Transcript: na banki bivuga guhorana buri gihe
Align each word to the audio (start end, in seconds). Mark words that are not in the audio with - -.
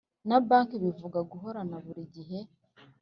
na 0.27 0.37
banki 0.47 0.75
bivuga 0.83 1.19
guhorana 1.31 1.75
buri 1.85 2.03
gihe 2.15 2.39